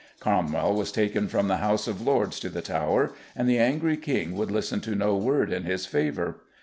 Cromwell 0.19 0.73
was 0.73 0.91
taken 0.91 1.27
from 1.27 1.47
the 1.47 1.57
House 1.57 1.87
of 1.87 2.01
Lords 2.01 2.39
to 2.39 2.49
the 2.49 2.63
Tower, 2.63 3.13
and 3.35 3.47
the 3.47 3.59
angry 3.59 3.97
King 3.97 4.35
would 4.35 4.49
listen 4.49 4.81
to 4.81 4.95
no 4.95 5.15
word 5.15 5.53
in 5.53 5.61
his 5.63 5.85
favour. 5.85 6.37